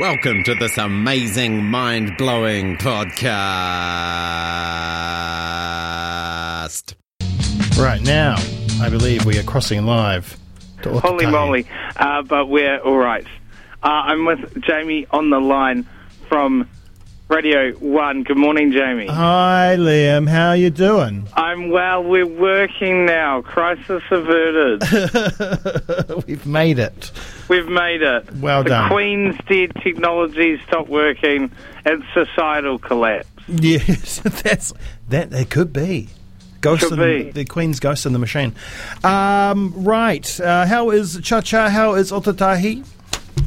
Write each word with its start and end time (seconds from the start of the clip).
Welcome 0.00 0.42
to 0.44 0.54
this 0.54 0.78
amazing, 0.78 1.62
mind 1.62 2.16
blowing 2.16 2.78
podcast. 2.78 3.04
Right 7.78 8.00
now, 8.00 8.36
I 8.80 8.88
believe 8.88 9.26
we 9.26 9.38
are 9.38 9.42
crossing 9.42 9.84
live 9.84 10.38
to 10.84 10.98
Holy 11.00 11.26
moly. 11.26 11.66
Uh, 11.96 12.22
but 12.22 12.46
we're 12.46 12.78
all 12.78 12.96
right. 12.96 13.26
Uh, 13.82 13.88
I'm 13.88 14.24
with 14.24 14.62
Jamie 14.62 15.06
on 15.10 15.28
the 15.28 15.38
line 15.38 15.86
from 16.30 16.66
Radio 17.30 17.70
1. 17.74 18.24
Good 18.24 18.36
morning, 18.36 18.72
Jamie. 18.72 19.06
Hi, 19.06 19.76
Liam. 19.78 20.28
How 20.28 20.48
are 20.48 20.56
you 20.56 20.68
doing? 20.68 21.28
I'm 21.34 21.70
well. 21.70 22.02
We're 22.02 22.26
working 22.26 23.06
now. 23.06 23.40
Crisis 23.42 24.02
averted. 24.10 24.82
We've 26.26 26.44
made 26.44 26.80
it. 26.80 27.12
We've 27.48 27.68
made 27.68 28.02
it. 28.02 28.34
Well 28.34 28.64
the 28.64 28.70
done. 28.70 28.90
Queen's 28.90 29.36
dead 29.48 29.70
technology 29.80 30.60
stopped 30.66 30.88
working. 30.88 31.52
It's 31.86 32.02
societal 32.12 32.80
collapse. 32.80 33.28
Yes, 33.46 34.18
that's 34.42 34.72
that. 35.10 35.32
It 35.32 35.50
could 35.50 35.72
be. 35.72 36.08
Ghost 36.60 36.88
Could 36.88 36.98
in, 36.98 37.26
be. 37.26 37.30
the 37.30 37.44
Queen's 37.44 37.78
ghost 37.78 38.06
in 38.06 38.12
the 38.12 38.18
machine. 38.18 38.54
Um, 39.04 39.72
right. 39.76 40.40
Uh, 40.40 40.66
how 40.66 40.90
is 40.90 41.20
Cha 41.22 41.40
Cha? 41.42 41.68
How 41.70 41.94
is 41.94 42.10
Otautahi? 42.10 42.84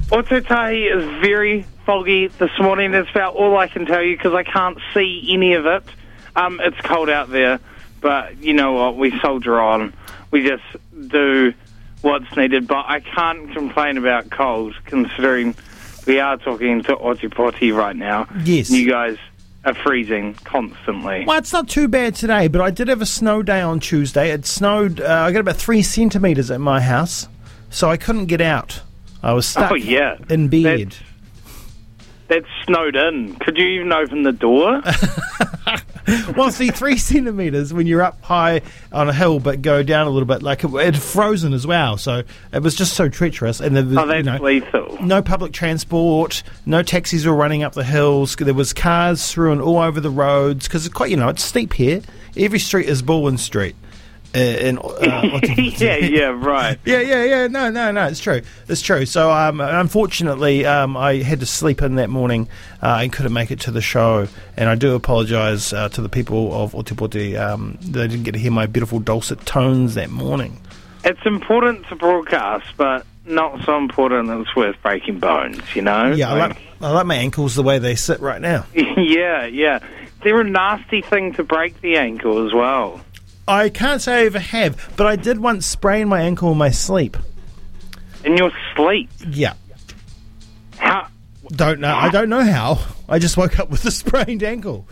Otautahi 0.08 0.95
is 0.98 1.04
very 1.22 1.66
foggy 1.86 2.28
this 2.28 2.52
morning. 2.60 2.92
That's 2.92 3.10
about 3.10 3.36
all 3.36 3.58
I 3.58 3.68
can 3.68 3.86
tell 3.86 4.02
you 4.02 4.16
because 4.16 4.34
I 4.34 4.44
can't 4.44 4.78
see 4.94 5.30
any 5.32 5.54
of 5.54 5.66
it. 5.66 5.84
Um, 6.36 6.59
it's 6.64 6.80
cold 6.82 7.09
out 7.09 7.30
there, 7.30 7.59
but 8.02 8.38
you 8.42 8.54
know 8.54 8.73
what? 8.73 8.98
We 8.98 9.18
soldier 9.20 9.59
on. 9.59 9.94
We 10.32 10.48
just 10.48 10.64
do 11.09 11.54
what's 12.02 12.36
needed. 12.36 12.68
But 12.68 12.86
I 12.88 13.00
can't 13.02 13.52
complain 13.54 13.98
about 13.98 14.30
cold 14.32 14.76
considering 14.86 15.56
we 16.08 16.20
are 16.20 16.38
talking 16.38 16.84
to 16.84 16.96
Otepoti 16.96 17.76
right 17.76 17.95
now. 17.95 18.28
Yes. 18.44 18.70
You 18.70 18.90
guys 18.90 19.18
are 19.66 19.73
freezing 19.73 20.34
constantly. 20.44 21.23
Well, 21.26 21.38
it's 21.38 21.54
not 21.54 21.70
too 21.70 21.88
bad 21.88 22.16
today, 22.16 22.48
but 22.50 22.61
I 22.61 22.72
did 22.72 22.88
have 22.89 23.02
a 23.02 23.06
snow 23.06 23.44
day 23.44 23.61
on 23.61 23.80
Tuesday. 23.80 24.31
It 24.31 24.45
snowed. 24.45 25.00
Uh, 25.00 25.06
I 25.06 25.31
got 25.31 25.39
about 25.39 25.56
three 25.56 25.81
centimeters 25.81 26.52
at 26.52 26.59
my 26.59 26.81
house, 26.81 27.28
so 27.70 27.89
I 27.89 27.95
couldn't 27.98 28.26
get 28.26 28.42
out. 28.42 28.81
I 29.22 29.31
was 29.34 29.45
stuck 29.45 29.72
Oh, 29.72 29.76
yeah. 29.76 30.17
in 30.30 30.50
bed. 30.50 30.89
That's, 30.92 31.00
that's 32.28 32.48
snowed 32.66 32.96
in. 32.96 33.36
Could 33.36 33.58
you 33.58 33.66
even 33.66 33.92
open 33.92 34.24
the 34.24 34.32
door? 34.32 34.82
well, 36.36 36.52
see, 36.52 36.70
three 36.70 36.98
centimeters 36.98 37.74
when 37.74 37.88
you're 37.88 38.02
up 38.02 38.22
high 38.24 38.62
on 38.92 39.10
a 39.10 39.14
hill, 39.14 39.40
but 39.40 39.62
go 39.62 39.84
down 39.84 40.08
a 40.08 40.10
little 40.10 40.28
bit. 40.28 40.44
Like 40.44 40.64
it 40.64 40.70
had 40.72 40.98
frozen 40.98 41.54
as 41.54 41.66
well, 41.66 41.98
so 41.98 42.24
it 42.52 42.62
was 42.62 42.76
just 42.76 42.94
so 42.94 43.10
treacherous. 43.10 43.60
And 43.60 43.76
there 43.76 43.84
was, 43.84 43.98
oh, 43.98 44.14
you 44.14 44.24
know, 44.24 44.38
lethal. 44.38 44.98
no 45.02 45.22
public 45.22 45.54
transport, 45.54 46.44
no 46.66 46.84
taxis 46.84 47.26
were 47.26 47.34
running 47.34 47.64
up 47.64 47.74
the 47.74 47.84
hills. 47.84 48.36
There 48.36 48.54
was 48.54 48.74
cars 48.74 49.22
strewn 49.22 49.62
all 49.62 49.80
over 49.80 50.00
the 50.00 50.10
roads 50.10 50.68
because 50.68 50.86
it's 50.86 50.94
quite, 50.94 51.12
you 51.12 51.18
know, 51.18 51.30
it's 51.30 51.44
steep 51.44 51.74
here. 51.74 52.02
Every 52.36 52.60
street 52.60 52.88
is 52.88 53.02
Baldwin 53.02 53.38
Street. 53.38 53.76
Uh, 54.36 54.39
in, 54.39 54.80
uh, 54.80 54.92
yeah, 55.58 55.98
yeah, 55.98 56.26
right. 56.26 56.80
Yeah, 56.86 57.02
yeah, 57.02 57.23
yeah. 57.23 57.48
No, 57.48 57.70
no, 57.70 57.92
no. 57.92 58.08
It's 58.08 58.20
true. 58.20 58.42
It's 58.67 58.81
true. 58.81 59.06
So, 59.06 59.31
um, 59.31 59.62
unfortunately, 59.62 60.66
um, 60.66 60.98
I 60.98 61.17
had 61.17 61.39
to 61.42 61.45
sleep 61.45 61.81
in 61.81 61.95
that 61.95 62.09
morning 62.09 62.48
uh, 62.81 63.00
and 63.02 63.14
couldn't 63.14 63.34
make 63.34 63.52
it 63.52 63.59
to 63.61 63.72
the 63.72 63.81
show. 63.81 64.28
And 64.58 64.70
I 64.70 64.76
do 64.76 64.95
apologise 64.95 65.72
uh, 65.72 65.89
to 65.89 66.02
the 66.02 66.09
people 66.09 66.54
of 66.54 66.73
Otepoti. 66.73 67.39
Um, 67.39 67.78
they 67.81 68.08
didn't 68.08 68.23
get 68.23 68.31
to 68.31 68.39
hear 68.39 68.52
my 68.52 68.66
beautiful 68.66 69.00
dulcet 69.00 69.45
tones 69.45 69.94
that 69.95 70.09
morning. 70.09 70.59
It's 71.04 71.26
important 71.26 71.86
to 71.88 71.95
broadcast, 71.95 72.66
but 72.76 73.06
not 73.26 73.64
so 73.66 73.78
important 73.78 74.30
that 74.30 74.39
it's 74.39 74.56
worth 74.56 74.81
breaking 74.81 75.20
bones, 75.20 75.61
you 75.76 75.81
know? 75.81 76.11
Yeah, 76.11 76.31
I 76.31 76.38
like, 76.38 76.58
I 76.81 76.92
like 76.92 77.06
my 77.06 77.16
ankles 77.16 77.56
the 77.56 77.64
way 77.64 77.80
they 77.80 77.95
sit 77.95 78.20
right 78.20 78.42
now. 78.42 78.66
yeah, 78.73 79.45
yeah. 79.45 79.80
They're 80.23 80.42
a 80.42 80.50
nasty 80.50 81.02
thing 81.02 81.34
to 81.34 81.44
break 81.44 81.80
the 81.81 81.98
ankle 81.98 82.48
as 82.48 82.54
well. 82.54 83.02
I 83.47 83.69
can't 83.69 84.02
say 84.02 84.22
I 84.22 84.25
ever 84.25 84.39
have, 84.39 84.93
but 84.95 85.05
I 85.08 85.15
did 85.15 85.39
once 85.39 85.65
sprain 85.65 86.08
my 86.08 86.21
ankle 86.21 86.52
in 86.52 86.58
my 86.58 86.71
sleep. 86.71 87.17
In 88.23 88.37
your 88.37 88.52
sleep. 88.76 89.09
Yeah. 89.27 89.54
How? 90.77 91.08
Don't 91.49 91.80
know. 91.82 91.93
I 91.93 92.09
don't 92.09 92.30
know 92.30 92.43
how. 92.43 92.80
I 93.09 93.20
just 93.20 93.36
woke 93.36 93.59
up 93.59 93.70
with 93.70 93.83
a 93.86 93.92
sprained 94.03 94.43
ankle. 94.43 94.87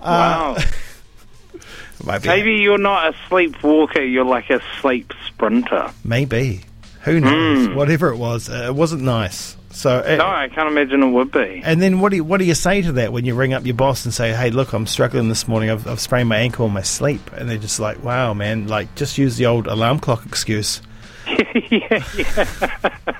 Uh, 0.00 0.54
wow. 0.58 0.64
Might 2.04 2.22
be- 2.22 2.28
Maybe 2.28 2.54
you're 2.56 2.78
not 2.78 3.14
a 3.14 3.16
sleepwalker, 3.28 4.02
you're 4.02 4.24
like 4.24 4.50
a 4.50 4.60
sleep 4.80 5.12
sprinter. 5.28 5.90
Maybe. 6.04 6.62
Who 7.04 7.20
knows? 7.20 7.68
Whatever 7.68 8.08
it 8.10 8.16
was, 8.16 8.48
uh, 8.48 8.64
it 8.68 8.74
wasn't 8.74 9.02
nice. 9.02 9.56
So, 9.70 9.98
uh, 9.98 10.16
No, 10.16 10.26
I 10.26 10.48
can't 10.48 10.68
imagine 10.68 11.02
it 11.02 11.10
would 11.10 11.32
be. 11.32 11.60
and 11.64 11.82
then 11.82 11.98
what 12.00 12.10
do 12.10 12.16
you, 12.16 12.24
what 12.24 12.38
do 12.38 12.44
you 12.44 12.54
say 12.54 12.80
to 12.82 12.92
that 12.92 13.12
when 13.12 13.24
you 13.24 13.34
ring 13.34 13.52
up 13.52 13.66
your 13.66 13.74
boss 13.74 14.04
and 14.04 14.14
say, 14.14 14.32
"Hey, 14.32 14.50
look, 14.50 14.72
I'm 14.72 14.86
struggling 14.86 15.28
this 15.28 15.48
morning. 15.48 15.68
I've, 15.70 15.86
I've 15.88 16.00
sprained 16.00 16.28
my 16.28 16.36
ankle 16.38 16.66
in 16.66 16.72
my 16.72 16.82
sleep," 16.82 17.30
and 17.32 17.50
they're 17.50 17.58
just 17.58 17.80
like, 17.80 18.02
"Wow, 18.04 18.34
man! 18.34 18.68
Like, 18.68 18.94
just 18.94 19.18
use 19.18 19.36
the 19.36 19.46
old 19.46 19.66
alarm 19.66 19.98
clock 19.98 20.24
excuse." 20.26 20.80
yeah, 21.26 22.04
yeah. 22.16 23.18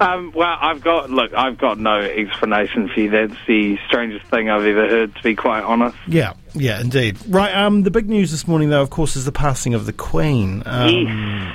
um, 0.00 0.32
well, 0.34 0.56
I've 0.60 0.82
got 0.82 1.10
look. 1.10 1.32
I've 1.34 1.56
got 1.58 1.78
no 1.78 2.00
explanation 2.00 2.88
for 2.88 3.00
you. 3.00 3.10
That's 3.10 3.34
the 3.46 3.78
strangest 3.86 4.26
thing 4.26 4.50
I've 4.50 4.64
ever 4.64 4.88
heard. 4.88 5.14
To 5.16 5.22
be 5.22 5.34
quite 5.34 5.62
honest. 5.62 5.96
Yeah, 6.06 6.34
yeah, 6.54 6.80
indeed. 6.80 7.16
Right. 7.28 7.54
Um, 7.54 7.82
the 7.82 7.90
big 7.90 8.08
news 8.08 8.30
this 8.30 8.46
morning, 8.46 8.70
though, 8.70 8.82
of 8.82 8.90
course, 8.90 9.16
is 9.16 9.24
the 9.24 9.32
passing 9.32 9.74
of 9.74 9.86
the 9.86 9.92
Queen. 9.92 10.62
Um, 10.66 11.06
uh, 11.06 11.52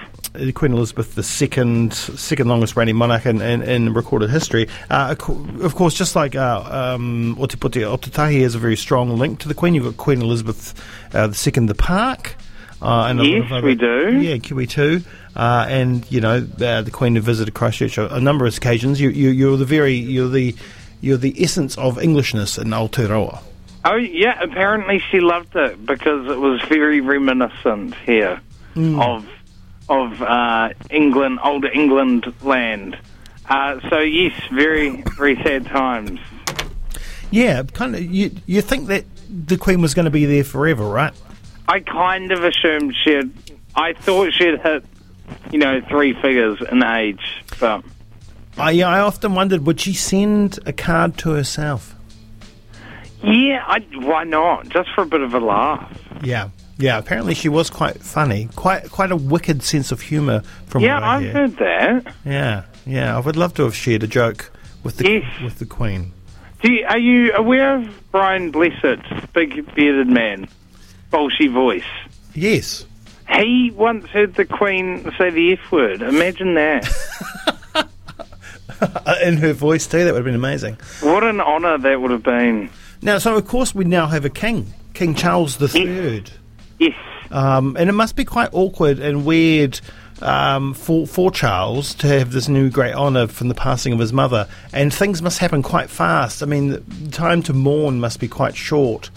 Queen 0.54 0.72
Elizabeth 0.72 1.18
II, 1.18 1.24
second 1.24 1.94
second 1.94 2.48
longest 2.48 2.78
reigning 2.78 2.96
monarch 2.96 3.26
in, 3.26 3.42
in, 3.42 3.62
in 3.64 3.94
recorded 3.94 4.30
history. 4.30 4.68
Uh, 4.90 5.16
of 5.62 5.76
course, 5.76 5.94
just 5.94 6.16
like 6.16 6.36
uh, 6.36 6.94
um, 6.96 7.36
Otepoti 7.38 7.82
Otautahi 7.82 8.42
has 8.42 8.56
a 8.56 8.60
very 8.60 8.78
strong 8.78 9.18
link 9.18 9.40
to 9.40 9.48
the 9.48 9.54
Queen. 9.54 9.74
You've 9.76 9.84
got 9.84 9.98
Queen 9.98 10.22
Elizabeth 10.22 10.74
uh, 11.14 11.34
II, 11.46 11.66
the 11.66 11.76
Park. 11.76 12.36
Uh, 12.82 13.08
and 13.10 13.24
Yes, 13.24 13.62
we 13.62 13.76
do. 13.76 14.20
Yeah, 14.22 14.38
QE2. 14.38 15.06
Uh, 15.36 15.66
and, 15.70 16.10
you 16.12 16.20
know, 16.20 16.38
uh, 16.38 16.82
the 16.82 16.90
Queen 16.92 17.16
have 17.16 17.24
visited 17.24 17.54
Christchurch 17.54 17.98
a, 18.00 18.16
a 18.16 18.20
number 18.20 18.46
of 18.48 18.58
occasions. 18.58 19.00
You, 19.00 19.10
you, 19.10 19.30
you're 19.30 19.58
the 19.58 19.66
very, 19.66 19.94
you're 19.94 20.30
the, 20.30 20.56
you're 21.00 21.18
the 21.18 21.44
essence 21.44 21.78
of 21.78 22.00
Englishness 22.00 22.58
in 22.58 22.70
Aotearoa. 22.70 23.44
Oh 23.84 23.96
yeah, 23.96 24.40
apparently 24.42 25.00
she 25.12 25.20
loved 25.20 25.56
it 25.56 25.84
because 25.86 26.28
it 26.28 26.40
was 26.40 26.62
very 26.70 27.02
reminiscent 27.02 27.96
here 28.06 28.40
of 28.76 29.26
of 29.92 30.22
uh, 30.22 30.70
England, 30.90 31.40
old 31.44 31.66
England 31.66 32.34
land. 32.42 32.98
Uh, 33.50 33.80
so 33.90 34.00
yes, 34.00 34.34
very 34.52 35.04
very 35.18 35.36
sad 35.44 35.66
times. 35.66 36.20
Yeah, 37.30 37.64
kind 37.64 37.96
of. 37.96 38.02
You 38.02 38.32
you 38.46 38.62
think 38.62 38.88
that 38.88 39.06
the 39.30 39.58
Queen 39.58 39.82
was 39.82 39.94
going 39.94 40.06
to 40.06 40.12
be 40.12 40.26
there 40.26 40.44
forever, 40.44 40.86
right? 40.86 41.14
I 41.68 41.82
kind 41.82 42.32
of 42.32 42.44
assumed 42.44 42.96
she'd. 43.04 43.32
I 43.76 43.94
thought 43.94 44.34
she'd 44.34 44.60
hit, 44.60 44.84
you 45.52 45.60
know, 45.60 45.82
three 45.90 46.14
figures 46.14 46.62
in 46.72 46.84
age, 46.84 47.44
but 47.60 47.84
I 48.58 48.72
yeah, 48.72 48.90
I 48.90 49.00
often 49.00 49.36
wondered 49.36 49.66
would 49.66 49.80
she 49.80 49.94
send 49.94 50.60
a 50.66 50.74
card 50.74 51.18
to 51.20 51.32
herself? 51.32 51.96
yeah, 53.24 53.64
I, 53.68 53.80
why 53.94 54.24
not? 54.24 54.70
Just 54.70 54.90
for 54.96 55.02
a 55.02 55.06
bit 55.06 55.22
of 55.22 55.34
a 55.34 55.40
laugh. 55.40 55.98
Yeah, 56.24 56.50
yeah. 56.82 56.98
Apparently, 56.98 57.34
she 57.34 57.48
was 57.50 57.70
quite 57.70 57.98
funny, 58.02 58.50
quite 58.56 58.90
quite 58.92 59.12
a 59.12 59.16
wicked 59.16 59.64
sense 59.64 59.92
of 59.92 60.02
humour 60.02 60.42
from 60.68 60.84
Yeah, 60.84 61.00
I've 61.02 61.22
hear. 61.22 61.32
heard 61.34 61.58
that. 61.58 62.14
Yeah, 62.26 62.64
yeah. 62.86 63.16
I 63.16 63.20
would 63.20 63.36
love 63.38 63.54
to 63.56 63.64
have 63.64 63.76
shared 63.76 64.04
a 64.04 64.08
joke 64.08 64.52
with 64.84 64.98
the 64.98 65.10
Yes. 65.10 65.42
with 65.44 65.60
the 65.60 65.66
Queen. 65.66 66.12
Do 66.64 66.72
you, 66.72 66.86
are 66.88 67.00
you 67.00 67.34
aware 67.34 67.76
of 67.78 68.12
Brian 68.12 68.52
Blessed's 68.52 69.06
big 69.34 69.74
bearded 69.74 70.08
man, 70.08 70.48
Bolshy 71.12 71.52
voice? 71.52 71.84
Yes. 72.36 72.86
He 73.36 73.72
once 73.74 74.06
heard 74.08 74.36
the 74.36 74.46
Queen 74.46 75.10
say 75.18 75.30
the 75.30 75.54
F 75.54 75.72
word. 75.72 76.02
Imagine 76.02 76.54
that. 76.56 76.88
Uh, 78.82 79.16
in 79.24 79.38
her 79.38 79.54
voice 79.54 79.86
too. 79.86 80.04
That 80.06 80.14
would 80.14 80.20
have 80.20 80.26
been 80.26 80.34
amazing. 80.34 80.76
what 81.02 81.24
an 81.24 81.40
honour 81.40 81.78
that 81.78 82.02
would 82.02 82.10
have 82.10 82.24
been. 82.24 82.68
Now, 83.04 83.20
so 83.20 83.36
of 83.38 83.46
course 83.48 83.76
we 83.76 83.86
now 83.86 84.08
have 84.08 84.26
a 84.26 84.30
king, 84.30 84.74
King 84.96 85.14
Charles 85.14 85.58
the 85.58 85.68
Third. 85.68 86.32
Yes. 86.82 86.96
Um, 87.30 87.78
and 87.80 87.90
it 87.90 87.94
must 87.94 88.16
be 88.16 88.26
quite 88.26 88.50
awkward 88.52 89.00
and 89.00 89.24
weird 89.26 89.80
um, 90.22 90.74
for 90.74 91.08
for 91.08 91.32
Charles 91.32 91.94
to 91.96 92.08
have 92.08 92.32
this 92.32 92.48
new 92.50 92.70
great 92.70 92.94
honour 92.94 93.28
from 93.28 93.48
the 93.48 93.54
passing 93.54 93.94
of 93.94 94.00
his 94.00 94.12
mother. 94.12 94.48
And 94.74 94.94
things 94.94 95.22
must 95.22 95.40
happen 95.40 95.62
quite 95.64 95.90
fast. 95.90 96.44
I 96.44 96.46
mean, 96.46 96.70
the 96.72 97.12
time 97.12 97.42
to 97.44 97.54
mourn 97.54 98.00
must 98.00 98.20
be 98.20 98.28
quite 98.28 98.56
short. 98.56 99.10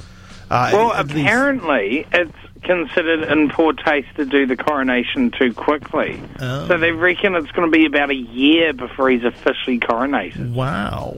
Uh, 0.50 0.70
Well, 0.72 0.92
at 0.92 1.06
least- 1.08 1.18
apparently 1.26 2.06
it's 2.12 2.32
considered 2.62 3.24
in 3.30 3.48
poor 3.50 3.72
taste 3.72 4.08
to 4.16 4.24
do 4.24 4.46
the 4.46 4.56
coronation 4.56 5.30
too 5.30 5.52
quickly. 5.52 6.20
Oh. 6.40 6.68
So 6.68 6.78
they 6.78 6.92
reckon 6.92 7.34
it's 7.34 7.50
going 7.50 7.70
to 7.70 7.76
be 7.76 7.84
about 7.86 8.10
a 8.10 8.14
year 8.14 8.72
before 8.72 9.10
he's 9.10 9.24
officially 9.24 9.78
coronated. 9.80 10.52
Wow. 10.52 11.16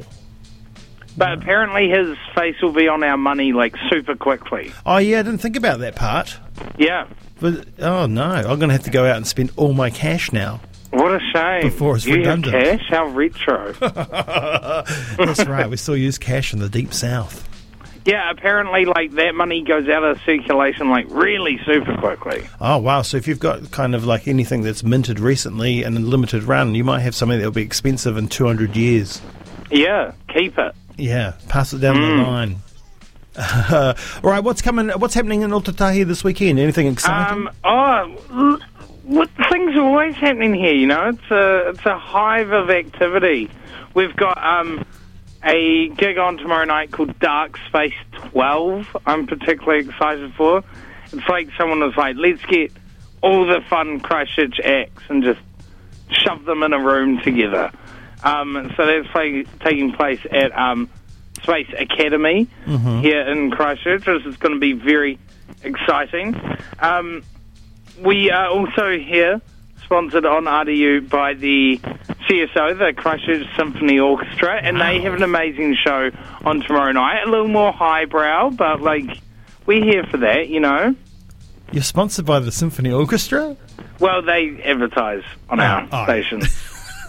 But 1.16 1.32
apparently 1.32 1.88
his 1.88 2.16
face 2.34 2.56
will 2.60 2.72
be 2.72 2.88
on 2.88 3.02
our 3.02 3.16
money 3.16 3.52
like 3.52 3.74
super 3.90 4.14
quickly. 4.14 4.72
Oh 4.84 4.98
yeah, 4.98 5.20
I 5.20 5.22
didn't 5.22 5.38
think 5.38 5.56
about 5.56 5.80
that 5.80 5.96
part. 5.96 6.38
Yeah. 6.76 7.08
But 7.40 7.66
oh 7.80 8.06
no, 8.06 8.22
I'm 8.24 8.44
going 8.58 8.68
to 8.68 8.72
have 8.72 8.84
to 8.84 8.90
go 8.90 9.06
out 9.06 9.16
and 9.16 9.26
spend 9.26 9.52
all 9.56 9.72
my 9.72 9.90
cash 9.90 10.32
now. 10.32 10.60
What 10.90 11.12
a 11.12 11.20
shame. 11.32 11.62
Before 11.62 11.96
it's 11.96 12.06
you 12.06 12.16
redundant. 12.16 12.54
have 12.54 12.78
cash? 12.80 12.88
How 12.90 13.06
retro. 13.06 13.72
That's 15.18 15.46
right. 15.46 15.68
We 15.68 15.76
still 15.76 15.96
use 15.96 16.16
cash 16.16 16.52
in 16.52 16.58
the 16.58 16.68
deep 16.68 16.94
south. 16.94 17.46
Yeah, 18.06 18.30
apparently, 18.30 18.84
like 18.84 19.10
that 19.12 19.34
money 19.34 19.62
goes 19.64 19.88
out 19.88 20.04
of 20.04 20.20
circulation 20.24 20.88
like 20.90 21.06
really 21.10 21.58
super 21.66 21.96
quickly. 21.96 22.46
Oh 22.60 22.78
wow! 22.78 23.02
So 23.02 23.16
if 23.16 23.26
you've 23.26 23.40
got 23.40 23.72
kind 23.72 23.96
of 23.96 24.04
like 24.04 24.28
anything 24.28 24.62
that's 24.62 24.84
minted 24.84 25.18
recently 25.18 25.82
and 25.82 25.96
a 25.96 26.00
limited 26.00 26.44
run, 26.44 26.76
you 26.76 26.84
might 26.84 27.00
have 27.00 27.16
something 27.16 27.36
that'll 27.36 27.50
be 27.50 27.62
expensive 27.62 28.16
in 28.16 28.28
two 28.28 28.46
hundred 28.46 28.76
years. 28.76 29.20
Yeah, 29.72 30.12
keep 30.32 30.56
it. 30.56 30.72
Yeah, 30.96 31.34
pass 31.48 31.72
it 31.72 31.78
down 31.78 32.00
the 32.00 32.22
line. 32.22 32.56
all 34.22 34.30
right, 34.30 34.42
what's 34.42 34.62
coming? 34.62 34.88
What's 34.88 35.14
happening 35.14 35.42
in 35.42 35.50
Otautahi 35.50 36.06
this 36.06 36.24
weekend? 36.24 36.58
Anything 36.58 36.86
exciting? 36.86 37.48
Um, 37.48 37.50
oh, 37.64 38.58
what, 39.02 39.28
things 39.50 39.76
are 39.76 39.82
always 39.82 40.14
happening 40.14 40.54
here. 40.54 40.72
You 40.72 40.86
know, 40.86 41.10
it's 41.10 41.30
a 41.30 41.68
it's 41.70 41.84
a 41.84 41.98
hive 41.98 42.52
of 42.52 42.70
activity. 42.70 43.50
We've 43.92 44.16
got 44.16 44.42
um, 44.42 44.86
a 45.44 45.88
gig 45.90 46.16
on 46.16 46.38
tomorrow 46.38 46.64
night 46.64 46.92
called 46.92 47.18
Dark 47.18 47.58
Space 47.68 47.94
Twelve. 48.12 48.96
I'm 49.04 49.26
particularly 49.26 49.86
excited 49.86 50.32
for. 50.34 50.64
It's 51.12 51.28
like 51.28 51.50
someone 51.58 51.80
was 51.80 51.96
like, 51.96 52.16
let's 52.16 52.44
get 52.46 52.72
all 53.22 53.46
the 53.46 53.60
fun 53.68 54.00
Christchurch 54.00 54.60
acts 54.60 55.02
and 55.08 55.22
just 55.22 55.40
shove 56.10 56.44
them 56.44 56.62
in 56.62 56.72
a 56.72 56.80
room 56.80 57.20
together. 57.20 57.70
Um, 58.26 58.72
so 58.76 58.86
that's 58.86 59.14
like, 59.14 59.60
taking 59.60 59.92
place 59.92 60.20
at 60.30 60.56
um, 60.58 60.90
Space 61.42 61.68
Academy 61.78 62.48
here 63.00 63.20
in 63.20 63.50
Christchurch, 63.52 64.04
which 64.06 64.26
is 64.26 64.36
going 64.36 64.54
to 64.54 64.60
be 64.60 64.72
very 64.72 65.18
exciting. 65.62 66.34
Um, 66.80 67.22
we 68.02 68.30
are 68.30 68.48
also 68.48 68.98
here, 68.98 69.40
sponsored 69.84 70.26
on 70.26 70.44
RDU 70.44 71.08
by 71.08 71.34
the 71.34 71.78
CSO, 72.28 72.78
the 72.78 72.92
Christchurch 72.96 73.46
Symphony 73.56 74.00
Orchestra, 74.00 74.60
and 74.60 74.80
they 74.80 75.00
have 75.02 75.14
an 75.14 75.22
amazing 75.22 75.76
show 75.84 76.10
on 76.44 76.60
tomorrow 76.60 76.92
night. 76.92 77.22
A 77.26 77.30
little 77.30 77.48
more 77.48 77.72
highbrow, 77.72 78.50
but 78.50 78.80
like 78.82 79.20
we're 79.66 79.84
here 79.84 80.04
for 80.10 80.16
that, 80.18 80.48
you 80.48 80.58
know. 80.58 80.96
You're 81.72 81.82
sponsored 81.82 82.26
by 82.26 82.40
the 82.40 82.52
Symphony 82.52 82.92
Orchestra. 82.92 83.56
Well, 83.98 84.22
they 84.22 84.60
advertise 84.64 85.22
on 85.48 85.60
our 85.60 85.88
oh. 85.90 86.04
station, 86.04 86.42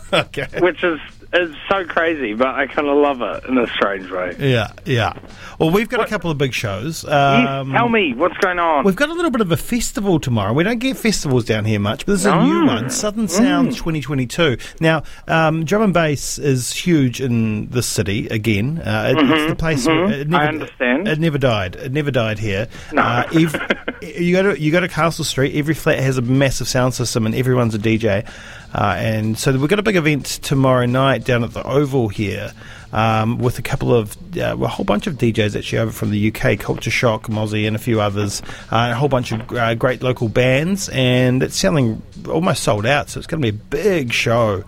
Okay. 0.14 0.48
which 0.60 0.84
is 0.84 1.00
is 1.34 1.56
so 1.70 1.86
crazy, 1.86 2.34
but 2.34 2.48
I 2.48 2.68
kind 2.68 2.88
of 2.88 2.98
love 2.98 3.22
it 3.22 3.46
in 3.50 3.58
a 3.58 3.68
strange 3.68 4.10
way. 4.10 4.36
Yeah, 4.40 4.72
yeah. 4.86 5.18
Well, 5.60 5.72
we've 5.72 5.90
got 5.90 6.00
a 6.02 6.06
couple 6.08 6.32
of 6.32 6.38
big 6.38 6.54
shows. 6.54 7.04
Um, 7.04 7.72
yes, 7.72 7.78
tell 7.78 7.90
me 7.90 8.14
what's 8.14 8.38
going 8.38 8.60
on. 8.60 8.86
We've 8.86 8.96
got 8.96 9.10
a 9.10 9.14
little 9.14 9.32
bit 9.32 9.42
of 9.42 9.52
a 9.52 9.58
festival 9.58 10.20
tomorrow. 10.20 10.54
We 10.54 10.64
don't 10.64 10.80
get 10.80 10.98
festivals 10.98 11.46
down 11.46 11.66
here 11.66 11.80
much, 11.80 12.06
but 12.06 12.14
this 12.14 12.22
is 12.22 12.26
a 12.28 12.42
new 12.42 12.66
one, 12.66 12.90
Southern 12.90 13.28
Sounds 13.28 13.76
2022. 13.78 14.58
Now, 14.80 15.04
um, 15.28 15.66
drum 15.66 15.82
and 15.82 15.94
bass 15.94 16.38
is 16.38 16.72
huge 16.72 17.20
in 17.22 17.68
this 17.70 17.88
city 17.88 18.28
again. 18.28 18.80
Uh, 18.80 19.14
it, 19.18 19.30
It's 19.30 19.50
the 19.50 19.56
place. 19.56 19.86
where 19.86 20.12
It 20.12 20.30
never, 20.30 20.44
I 20.44 20.48
understand. 20.48 21.08
It 21.08 21.20
never 21.20 21.38
died. 21.38 21.76
It 21.76 21.92
never 21.92 22.12
died 22.12 22.40
here. 22.40 22.68
No. 22.94 23.02
Uh, 23.02 23.24
you 24.02 24.34
go 24.36 24.54
to 24.54 24.60
you 24.60 24.72
go 24.72 24.80
to 24.80 24.88
Castle 24.88 25.26
Street. 25.26 25.56
Every 25.56 25.74
flat 25.74 26.00
has 26.00 26.18
a 26.18 26.22
massive 26.22 26.68
sound 26.68 26.94
system, 26.94 27.26
and 27.26 27.36
everyone's 27.36 27.76
a 27.76 27.80
DJ. 27.80 28.28
Uh, 28.74 28.96
and 28.98 29.38
so 29.38 29.52
we've 29.58 29.70
got 29.70 29.80
a 29.80 29.84
big 29.84 29.96
event 29.96 30.26
tomorrow 30.26 30.86
night 30.86 31.17
down 31.24 31.44
at 31.44 31.54
the 31.54 31.66
Oval 31.66 32.08
here. 32.10 32.54
Um, 32.94 33.40
with 33.40 33.60
a 33.60 33.62
couple 33.62 33.94
of, 33.94 34.16
uh, 34.38 34.56
well, 34.58 34.64
a 34.64 34.68
whole 34.68 34.86
bunch 34.86 35.08
of 35.08 35.16
DJs 35.16 35.58
actually 35.58 35.80
over 35.80 35.92
from 35.92 36.10
the 36.10 36.34
UK, 36.34 36.58
Culture 36.58 36.90
Shock, 36.90 37.28
Mozzie, 37.28 37.68
and 37.68 37.76
a 37.76 37.80
few 37.80 38.00
others, 38.00 38.42
uh, 38.72 38.92
a 38.92 38.96
whole 38.96 39.10
bunch 39.10 39.34
of 39.34 39.52
uh, 39.52 39.76
great 39.76 40.02
local 40.02 40.30
bands, 40.30 40.88
and 40.90 41.44
it's 41.44 41.58
selling 41.58 42.02
almost 42.30 42.64
sold 42.64 42.86
out, 42.86 43.10
so 43.10 43.18
it's 43.18 43.28
going 43.28 43.42
to 43.42 43.52
be 43.52 43.58
a 43.58 43.62
big 43.84 44.14
show 44.14 44.64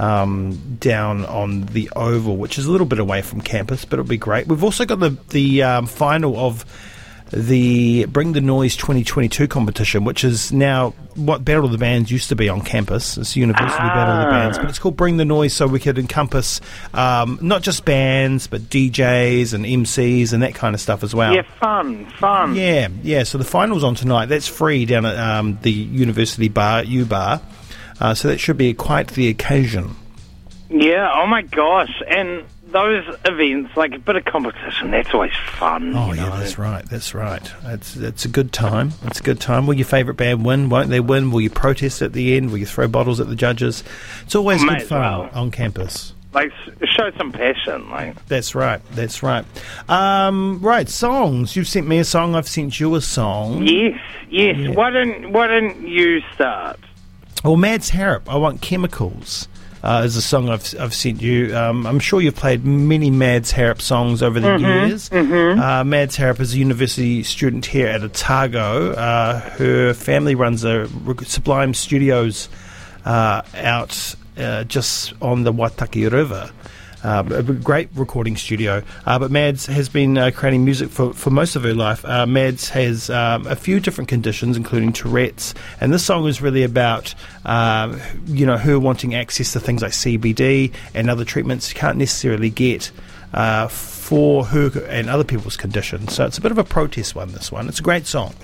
um, 0.00 0.76
down 0.80 1.24
on 1.26 1.66
the 1.66 1.90
Oval, 1.94 2.36
which 2.36 2.58
is 2.58 2.66
a 2.66 2.72
little 2.72 2.86
bit 2.86 2.98
away 2.98 3.22
from 3.22 3.40
campus, 3.40 3.84
but 3.84 3.98
it'll 3.98 4.08
be 4.08 4.16
great. 4.16 4.46
We've 4.46 4.64
also 4.64 4.84
got 4.84 4.98
the 4.98 5.16
the 5.28 5.62
um, 5.62 5.86
final 5.86 6.36
of 6.38 6.64
the 7.32 8.06
Bring 8.06 8.32
the 8.32 8.40
Noise 8.40 8.76
2022 8.76 9.46
competition, 9.48 10.04
which 10.04 10.24
is 10.24 10.52
now 10.52 10.90
what 11.14 11.44
Battle 11.44 11.64
of 11.64 11.72
the 11.72 11.78
Bands 11.78 12.10
used 12.10 12.28
to 12.30 12.36
be 12.36 12.48
on 12.48 12.60
campus. 12.60 13.16
It's 13.16 13.36
University 13.36 13.78
Battle 13.78 14.14
of 14.14 14.24
the 14.24 14.30
Bands, 14.30 14.58
but 14.58 14.68
it's 14.68 14.78
called 14.78 14.96
Bring 14.96 15.16
the 15.16 15.24
Noise 15.24 15.52
so 15.52 15.66
we 15.66 15.80
could 15.80 15.98
encompass 15.98 16.60
um, 16.94 17.38
not 17.40 17.62
just 17.62 17.84
bands, 17.84 18.46
but 18.46 18.62
DJs 18.62 19.54
and 19.54 19.64
MCs 19.64 20.32
and 20.32 20.42
that 20.42 20.54
kind 20.54 20.74
of 20.74 20.80
stuff 20.80 21.02
as 21.02 21.14
well. 21.14 21.34
yeah, 21.34 21.42
fun, 21.60 22.06
fun. 22.18 22.54
Yeah, 22.54 22.88
yeah. 23.02 23.22
So 23.22 23.38
the 23.38 23.44
finals 23.44 23.84
on 23.84 23.94
tonight. 23.94 24.26
That's 24.26 24.48
free 24.48 24.84
down 24.86 25.06
at 25.06 25.16
um, 25.16 25.58
the 25.62 25.72
University 25.72 26.48
Bar, 26.48 26.84
U 26.84 27.04
Bar. 27.04 27.40
Uh, 28.00 28.14
so 28.14 28.28
that 28.28 28.38
should 28.38 28.56
be 28.56 28.74
quite 28.74 29.08
the 29.08 29.28
occasion. 29.28 29.94
Yeah, 30.70 31.10
oh 31.12 31.26
my 31.26 31.42
gosh. 31.42 32.02
And 32.08 32.44
those 32.72 33.04
events, 33.24 33.76
like 33.76 33.94
a 33.94 33.98
bit 33.98 34.16
of 34.16 34.24
competition, 34.24 34.90
that's 34.90 35.12
always 35.12 35.32
fun. 35.52 35.94
Oh 35.96 36.12
yeah, 36.12 36.28
know? 36.28 36.38
that's 36.38 36.58
right. 36.58 36.84
That's 36.88 37.14
right. 37.14 37.52
It's 37.64 37.96
it's 37.96 38.24
a 38.24 38.28
good 38.28 38.52
time. 38.52 38.92
It's 39.04 39.20
a 39.20 39.22
good 39.22 39.40
time. 39.40 39.66
Will 39.66 39.74
your 39.74 39.86
favourite 39.86 40.16
band 40.16 40.44
win? 40.44 40.68
Won't 40.68 40.90
they 40.90 41.00
win? 41.00 41.30
Will 41.30 41.40
you 41.40 41.50
protest 41.50 42.02
at 42.02 42.12
the 42.12 42.36
end? 42.36 42.50
Will 42.50 42.58
you 42.58 42.66
throw 42.66 42.88
bottles 42.88 43.20
at 43.20 43.28
the 43.28 43.36
judges? 43.36 43.82
It's 44.22 44.34
always 44.34 44.62
May 44.62 44.78
good 44.78 44.88
fun 44.88 45.00
well. 45.00 45.30
on 45.32 45.50
campus. 45.50 46.14
Like, 46.32 46.52
show 46.84 47.10
some 47.18 47.32
passion. 47.32 47.90
Like, 47.90 48.24
That's 48.26 48.54
right. 48.54 48.80
That's 48.92 49.20
right. 49.20 49.44
Um, 49.88 50.60
right, 50.62 50.88
songs. 50.88 51.56
You've 51.56 51.66
sent 51.66 51.88
me 51.88 51.98
a 51.98 52.04
song. 52.04 52.36
I've 52.36 52.46
sent 52.48 52.78
you 52.78 52.94
a 52.94 53.00
song. 53.00 53.66
yes, 53.66 54.00
yes. 54.28 54.76
Why 54.76 54.90
don't 54.90 55.32
Why 55.32 55.48
don't 55.48 55.88
you 55.88 56.20
start? 56.34 56.78
Well, 57.42 57.56
Mads 57.56 57.90
Harrop, 57.90 58.28
I 58.28 58.36
Want 58.36 58.60
Chemicals, 58.60 59.48
uh, 59.82 60.02
is 60.04 60.16
a 60.16 60.22
song 60.22 60.48
I've, 60.48 60.74
I've 60.78 60.94
sent 60.94 61.22
you. 61.22 61.56
Um, 61.56 61.86
I'm 61.86 61.98
sure 62.00 62.20
you've 62.20 62.36
played 62.36 62.64
many 62.64 63.10
Mads 63.10 63.50
Harrop 63.52 63.80
songs 63.80 64.22
over 64.22 64.38
the 64.40 64.48
years. 64.88 65.10
Uh, 65.58 65.84
Mads 65.84 66.16
Harrop 66.16 66.40
is 66.40 66.54
a 66.54 66.58
university 66.58 67.22
student 67.22 67.66
here 67.66 67.86
at 67.88 68.02
Otago. 68.02 68.92
Uh, 68.92 69.40
her 69.40 69.94
family 69.94 70.34
runs 70.34 70.64
a 70.64 70.88
Sublime 71.24 71.74
Studios 71.74 72.48
uh, 73.04 73.42
out 73.54 74.14
uh, 74.36 74.64
just 74.64 75.14
on 75.22 75.44
the 75.44 75.52
Waitaki 75.52 76.10
River. 76.10 76.50
Uh, 77.02 77.24
a 77.30 77.42
great 77.42 77.88
recording 77.94 78.36
studio. 78.36 78.82
Uh, 79.06 79.18
but 79.18 79.30
Mads 79.30 79.66
has 79.66 79.88
been 79.88 80.18
uh, 80.18 80.30
creating 80.34 80.64
music 80.64 80.90
for, 80.90 81.12
for 81.14 81.30
most 81.30 81.56
of 81.56 81.62
her 81.62 81.74
life. 81.74 82.04
Uh, 82.04 82.26
Mads 82.26 82.68
has 82.70 83.08
um, 83.10 83.46
a 83.46 83.56
few 83.56 83.80
different 83.80 84.08
conditions, 84.08 84.56
including 84.56 84.92
Tourette's, 84.92 85.54
and 85.80 85.92
this 85.92 86.04
song 86.04 86.26
is 86.26 86.42
really 86.42 86.62
about 86.62 87.14
um, 87.44 88.00
you 88.26 88.44
know 88.44 88.58
her 88.58 88.78
wanting 88.78 89.14
access 89.14 89.52
to 89.52 89.60
things 89.60 89.82
like 89.82 89.92
CBD 89.92 90.72
and 90.94 91.08
other 91.08 91.24
treatments 91.24 91.72
you 91.72 91.78
can't 91.78 91.96
necessarily 91.96 92.50
get. 92.50 92.90
Uh, 93.32 93.68
for 93.68 94.44
her 94.44 94.84
and 94.88 95.08
other 95.08 95.22
people's 95.22 95.56
conditions. 95.56 96.14
So 96.14 96.26
it's 96.26 96.36
a 96.36 96.40
bit 96.40 96.50
of 96.50 96.58
a 96.58 96.64
protest 96.64 97.14
one, 97.14 97.30
this 97.30 97.52
one. 97.52 97.68
It's 97.68 97.78
a 97.78 97.82
great 97.82 98.08
song. 98.08 98.34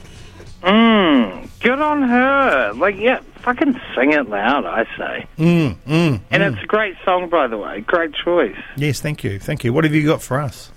Mm, 0.62 1.45
good 1.66 1.80
on 1.80 2.02
her. 2.02 2.72
Like, 2.74 2.96
yeah, 2.96 3.20
fucking 3.42 3.80
sing 3.96 4.12
it 4.12 4.28
loud, 4.28 4.64
I 4.64 4.84
say. 4.96 5.26
Mm, 5.36 5.76
mm, 5.86 6.20
And 6.30 6.42
it's 6.42 6.62
a 6.62 6.66
great 6.66 6.94
song, 7.04 7.28
by 7.28 7.48
the 7.48 7.58
way. 7.58 7.80
Great 7.80 8.14
choice. 8.14 8.56
Yes, 8.76 9.00
thank 9.00 9.24
you. 9.24 9.38
Thank 9.40 9.64
you. 9.64 9.72
What 9.72 9.82
have 9.84 9.94
you 9.94 10.06
got 10.06 10.22
for 10.22 10.40
us? 10.40 10.70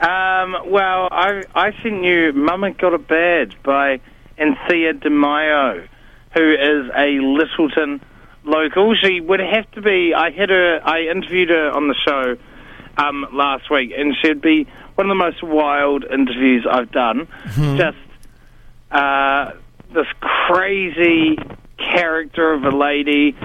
Um, 0.00 0.56
well, 0.66 1.08
I 1.12 1.44
I 1.54 1.70
sent 1.80 2.02
you 2.02 2.32
"Mama 2.32 2.72
Got 2.72 2.92
a 2.92 2.98
Bad" 2.98 3.54
by 3.62 4.00
Anthea 4.36 4.94
De 4.94 5.10
Mayo, 5.10 5.86
who 6.34 6.50
is 6.50 6.90
a 6.92 7.20
Lyttelton 7.22 8.00
local. 8.42 8.96
She 8.96 9.20
would 9.20 9.38
have 9.38 9.70
to 9.72 9.80
be. 9.80 10.12
I 10.12 10.30
had 10.32 10.50
her. 10.50 10.80
I 10.84 11.02
interviewed 11.02 11.50
her 11.50 11.70
on 11.70 11.86
the 11.86 11.94
show 12.04 12.36
um, 12.96 13.26
last 13.32 13.70
week, 13.70 13.92
and 13.96 14.12
she'd 14.20 14.40
be 14.40 14.66
one 14.96 15.06
of 15.06 15.16
the 15.16 15.22
most 15.24 15.40
wild 15.40 16.02
interviews 16.04 16.66
I've 16.68 16.90
done. 16.90 17.28
Just 17.76 17.96
uh, 18.90 19.52
this 19.92 20.06
crazy 20.20 21.36
character 21.78 22.52
of 22.52 22.64
a 22.64 22.76
lady. 22.76 23.36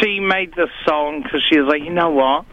She 0.00 0.20
made 0.20 0.54
this 0.54 0.70
song 0.86 1.22
because 1.22 1.42
she 1.50 1.58
was 1.58 1.68
like, 1.68 1.82
you 1.82 1.90
know 1.90 2.10
what? 2.10 2.46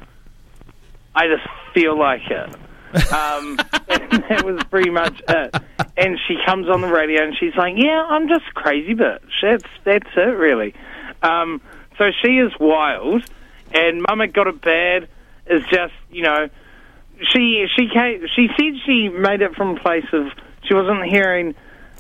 I 1.16 1.28
just 1.28 1.48
feel 1.74 1.98
like 1.98 2.22
it. 2.30 2.56
Um, 2.98 3.60
and 3.90 4.24
that 4.30 4.44
was 4.46 4.64
pretty 4.72 4.90
much 4.90 5.22
it. 5.28 5.56
And 5.98 6.18
she 6.26 6.38
comes 6.46 6.70
on 6.70 6.82
the 6.82 6.88
radio 6.88 7.22
and 7.24 7.36
she's 7.38 7.54
like, 7.56 7.74
"Yeah, 7.76 8.02
I'm 8.10 8.30
just 8.30 8.46
a 8.50 8.54
crazy 8.54 8.96
bitch. 8.96 9.20
That's 9.42 9.66
that's 9.84 10.10
it, 10.16 10.38
really." 10.38 10.74
Um, 11.22 11.62
so 11.98 12.06
she 12.24 12.38
is 12.38 12.54
wild, 12.60 13.24
and 13.74 14.02
Mama 14.02 14.28
Got 14.30 14.48
It 14.48 14.62
Bad 14.62 15.10
is 15.48 15.62
just 15.70 15.94
you 16.10 16.24
know, 16.24 16.50
she 17.34 17.68
she 17.76 17.90
came, 17.90 18.26
she 18.36 18.48
said 18.58 18.74
she 18.86 19.10
made 19.10 19.42
it 19.42 19.54
from 19.56 19.78
a 19.78 19.80
place 19.80 20.08
of 20.14 20.28
she 20.64 20.74
wasn't 20.74 21.04
hearing 21.06 21.56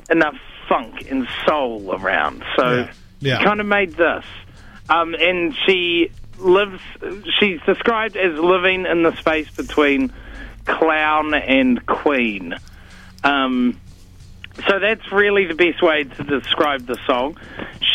enough 0.09 0.37
funk 0.67 1.09
and 1.09 1.27
soul 1.45 1.93
around, 1.93 2.43
so 2.55 2.71
Yeah. 2.71 2.91
Yeah. 3.19 3.43
kind 3.43 3.59
of 3.59 3.65
made 3.65 3.93
this. 3.93 4.25
Um, 4.89 5.15
and 5.15 5.55
she 5.65 6.11
lives. 6.37 6.79
She's 7.39 7.59
described 7.65 8.15
as 8.15 8.37
living 8.39 8.85
in 8.85 9.03
the 9.03 9.15
space 9.17 9.49
between 9.49 10.13
clown 10.65 11.33
and 11.33 11.83
queen. 11.85 12.55
Um, 13.23 13.79
so 14.69 14.79
that's 14.79 15.11
really 15.11 15.45
the 15.45 15.55
best 15.55 15.81
way 15.81 16.03
to 16.03 16.23
describe 16.23 16.85
the 16.85 16.97
song. 17.05 17.37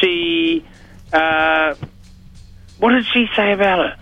She, 0.00 0.64
uh, 1.12 1.74
what 2.78 2.92
did 2.92 3.06
she 3.06 3.26
say 3.34 3.52
about 3.52 3.86
it? 3.86 3.98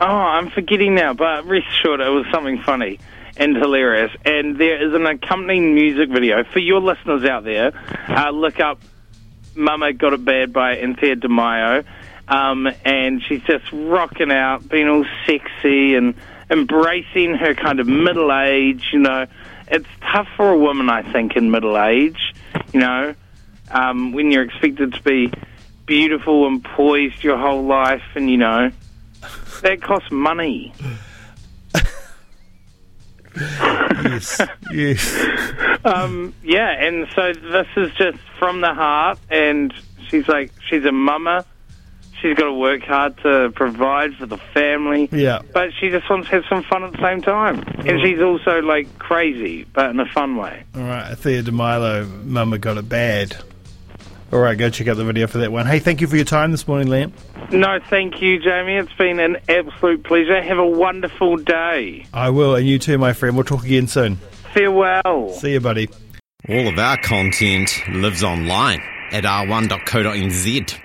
Oh, 0.00 0.06
I'm 0.06 0.50
forgetting 0.50 0.94
now, 0.94 1.12
but 1.14 1.46
rest 1.46 1.66
assured 1.80 2.00
it 2.00 2.08
was 2.08 2.26
something 2.32 2.62
funny 2.62 2.98
and 3.38 3.56
hilarious. 3.56 4.10
And 4.24 4.58
there 4.58 4.86
is 4.86 4.94
an 4.94 5.06
accompanying 5.06 5.74
music 5.74 6.10
video 6.10 6.44
for 6.44 6.58
your 6.58 6.80
listeners 6.80 7.24
out 7.24 7.44
there. 7.44 7.72
Uh, 8.08 8.30
look 8.30 8.60
up 8.60 8.80
"Mama 9.54 9.92
Got 9.92 10.12
It 10.12 10.24
Bad" 10.24 10.52
by 10.52 10.76
Anthea 10.76 11.16
De 11.16 11.28
Mayo, 11.28 11.84
um, 12.26 12.68
and 12.84 13.22
she's 13.22 13.42
just 13.42 13.64
rocking 13.72 14.30
out, 14.30 14.68
being 14.68 14.88
all 14.88 15.06
sexy 15.26 15.94
and 15.94 16.14
embracing 16.50 17.34
her 17.34 17.54
kind 17.54 17.80
of 17.80 17.86
middle 17.86 18.32
age. 18.32 18.90
You 18.92 19.00
know, 19.00 19.26
it's 19.68 19.88
tough 20.00 20.28
for 20.36 20.50
a 20.50 20.58
woman, 20.58 20.90
I 20.90 21.10
think, 21.12 21.36
in 21.36 21.50
middle 21.50 21.78
age. 21.78 22.34
You 22.72 22.80
know, 22.80 23.14
um, 23.70 24.12
when 24.12 24.30
you're 24.30 24.44
expected 24.44 24.94
to 24.94 25.02
be 25.02 25.32
beautiful 25.86 26.46
and 26.46 26.62
poised 26.62 27.24
your 27.24 27.38
whole 27.38 27.64
life, 27.64 28.02
and 28.14 28.30
you 28.30 28.36
know 28.36 28.70
that 29.62 29.82
costs 29.82 30.10
money. 30.10 30.72
Yes, 33.40 34.40
yes. 34.72 35.24
Um, 35.84 36.34
yeah, 36.42 36.70
and 36.70 37.06
so 37.14 37.32
this 37.32 37.66
is 37.76 37.92
just 37.94 38.18
from 38.38 38.60
the 38.60 38.74
heart, 38.74 39.18
and 39.30 39.72
she's 40.08 40.28
like, 40.28 40.52
she's 40.68 40.84
a 40.84 40.92
mama. 40.92 41.44
She's 42.20 42.36
got 42.36 42.46
to 42.46 42.52
work 42.52 42.82
hard 42.82 43.16
to 43.18 43.52
provide 43.54 44.16
for 44.16 44.26
the 44.26 44.38
family. 44.38 45.08
Yeah. 45.12 45.40
But 45.54 45.70
she 45.78 45.88
just 45.88 46.10
wants 46.10 46.28
to 46.28 46.34
have 46.34 46.44
some 46.48 46.64
fun 46.64 46.82
at 46.82 46.90
the 46.90 47.00
same 47.00 47.22
time. 47.22 47.62
And 47.86 48.00
she's 48.02 48.20
also 48.20 48.60
like 48.60 48.98
crazy, 48.98 49.64
but 49.72 49.90
in 49.90 50.00
a 50.00 50.06
fun 50.06 50.34
way. 50.34 50.64
All 50.74 50.82
right, 50.82 51.16
Thea 51.16 51.44
DeMilo, 51.44 52.24
Mama 52.24 52.58
got 52.58 52.76
it 52.76 52.88
bad. 52.88 53.36
All 54.30 54.40
right, 54.40 54.58
go 54.58 54.68
check 54.68 54.88
out 54.88 54.98
the 54.98 55.04
video 55.04 55.26
for 55.26 55.38
that 55.38 55.50
one. 55.50 55.64
Hey, 55.66 55.78
thank 55.78 56.02
you 56.02 56.06
for 56.06 56.16
your 56.16 56.24
time 56.26 56.50
this 56.50 56.68
morning, 56.68 56.88
Liam. 56.88 57.12
No, 57.50 57.78
thank 57.88 58.20
you, 58.20 58.38
Jamie. 58.38 58.76
It's 58.76 58.92
been 58.92 59.20
an 59.20 59.38
absolute 59.48 60.04
pleasure. 60.04 60.42
Have 60.42 60.58
a 60.58 60.66
wonderful 60.66 61.36
day. 61.38 62.04
I 62.12 62.28
will, 62.28 62.54
and 62.54 62.66
you 62.66 62.78
too, 62.78 62.98
my 62.98 63.14
friend. 63.14 63.36
We'll 63.36 63.44
talk 63.44 63.64
again 63.64 63.86
soon. 63.86 64.16
Farewell. 64.52 65.30
See 65.30 65.52
you, 65.52 65.60
buddy. 65.60 65.88
All 66.48 66.68
of 66.68 66.78
our 66.78 66.98
content 66.98 67.70
lives 67.88 68.22
online 68.22 68.82
at 69.12 69.24
r1.co.nz. 69.24 70.78